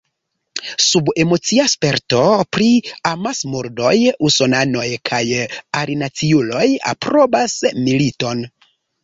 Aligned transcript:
Sub 0.83 1.09
emocia 1.23 1.65
sperto 1.73 2.21
pri 2.57 2.69
amasmurdoj 3.09 3.93
usonanoj 4.31 4.87
kaj 5.11 5.21
alinaciuloj 5.83 6.65
aprobas 6.95 7.61
militon. 7.87 8.45